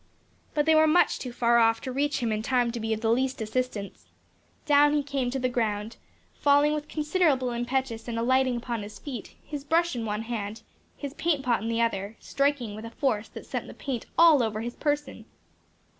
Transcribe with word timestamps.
But 0.55 0.65
they 0.65 0.73
were 0.73 0.87
much 0.87 1.19
too 1.19 1.31
far 1.31 1.59
off 1.59 1.79
to 1.81 1.91
reach 1.91 2.21
him 2.23 2.31
in 2.31 2.41
time 2.41 2.71
to 2.71 2.79
be 2.79 2.91
of 2.91 3.01
the 3.01 3.11
least 3.11 3.39
assistance. 3.39 4.07
Down 4.65 4.93
he 4.95 5.03
came 5.03 5.29
to 5.29 5.37
the 5.37 5.47
ground, 5.47 5.97
falling 6.33 6.73
with 6.73 6.87
considerable 6.87 7.51
impetus 7.51 8.07
and 8.07 8.17
alighting 8.17 8.57
upon 8.57 8.81
his 8.81 8.97
feet, 8.97 9.35
his 9.45 9.63
brush 9.63 9.95
in 9.95 10.03
one 10.07 10.23
hand, 10.23 10.63
his 10.97 11.13
paint 11.13 11.45
pot 11.45 11.61
in 11.61 11.69
the 11.69 11.81
other, 11.83 12.17
striking 12.19 12.73
with 12.75 12.85
a 12.85 12.89
force 12.89 13.27
that 13.29 13.45
sent 13.45 13.67
the 13.67 13.75
paint 13.75 14.07
all 14.17 14.41
over 14.41 14.61
his 14.61 14.73
person. 14.75 15.25